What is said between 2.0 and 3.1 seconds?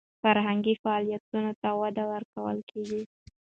ورکول کیږي.